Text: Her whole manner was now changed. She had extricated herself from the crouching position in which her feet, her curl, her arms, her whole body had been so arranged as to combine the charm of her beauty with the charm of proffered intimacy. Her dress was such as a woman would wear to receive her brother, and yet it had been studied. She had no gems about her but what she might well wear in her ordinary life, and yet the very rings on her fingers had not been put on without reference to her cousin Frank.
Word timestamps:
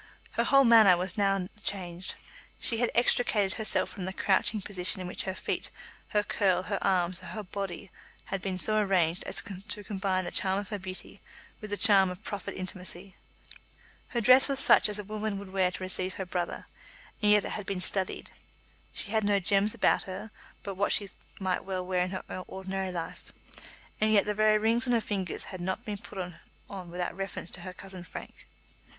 Her 0.31 0.43
whole 0.45 0.63
manner 0.63 0.97
was 0.97 1.15
now 1.15 1.47
changed. 1.63 2.15
She 2.59 2.77
had 2.77 2.89
extricated 2.95 3.59
herself 3.59 3.89
from 3.91 4.05
the 4.05 4.13
crouching 4.13 4.59
position 4.59 4.99
in 4.99 5.05
which 5.05 5.21
her 5.25 5.35
feet, 5.35 5.69
her 6.07 6.23
curl, 6.23 6.63
her 6.63 6.79
arms, 6.83 7.19
her 7.19 7.27
whole 7.27 7.43
body 7.43 7.91
had 8.33 8.41
been 8.41 8.57
so 8.57 8.79
arranged 8.79 9.23
as 9.25 9.43
to 9.67 9.83
combine 9.83 10.23
the 10.25 10.31
charm 10.31 10.57
of 10.57 10.69
her 10.69 10.79
beauty 10.79 11.21
with 11.61 11.69
the 11.69 11.77
charm 11.77 12.09
of 12.09 12.23
proffered 12.23 12.55
intimacy. 12.55 13.15
Her 14.07 14.21
dress 14.21 14.47
was 14.47 14.59
such 14.59 14.89
as 14.89 14.97
a 14.97 15.03
woman 15.03 15.37
would 15.37 15.53
wear 15.53 15.69
to 15.69 15.83
receive 15.83 16.15
her 16.15 16.25
brother, 16.25 16.65
and 17.21 17.31
yet 17.31 17.45
it 17.45 17.51
had 17.51 17.67
been 17.67 17.79
studied. 17.79 18.31
She 18.93 19.11
had 19.11 19.23
no 19.23 19.39
gems 19.39 19.75
about 19.75 20.05
her 20.09 20.31
but 20.63 20.73
what 20.73 20.91
she 20.91 21.09
might 21.39 21.63
well 21.63 21.85
wear 21.85 21.99
in 21.99 22.09
her 22.09 22.23
ordinary 22.47 22.91
life, 22.91 23.31
and 23.99 24.11
yet 24.11 24.25
the 24.25 24.33
very 24.33 24.57
rings 24.57 24.87
on 24.87 24.93
her 24.93 24.99
fingers 24.99 25.43
had 25.53 25.61
not 25.61 25.85
been 25.85 25.99
put 25.99 26.17
on 26.67 26.89
without 26.89 27.15
reference 27.15 27.51
to 27.51 27.61
her 27.61 27.71
cousin 27.73 28.03
Frank. 28.03 28.47